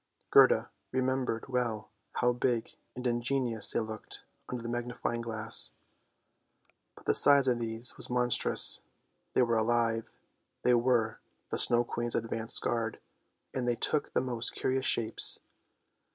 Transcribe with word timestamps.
Gerda 0.31 0.71
remembered 0.91 1.47
well 1.47 1.91
how 2.13 2.33
big 2.33 2.71
and 2.95 3.05
ingenious 3.05 3.69
they 3.71 3.79
looked 3.81 4.23
under 4.49 4.63
the 4.63 4.67
magnifying 4.67 5.21
glass. 5.21 5.73
But 6.95 7.05
the 7.05 7.13
size 7.13 7.47
of 7.47 7.59
these 7.59 7.97
was 7.97 8.09
monstrous, 8.09 8.81
they 9.35 9.43
were 9.43 9.57
alive, 9.57 10.09
they 10.63 10.73
were 10.73 11.19
the 11.49 11.59
Snow 11.59 11.83
Queen's 11.83 12.15
advanced 12.15 12.59
guard, 12.63 12.99
and 13.53 13.67
they 13.67 13.75
took 13.75 14.09
the 14.13 14.21
most 14.21 14.55
curious 14.55 14.87
shapes. 14.87 15.39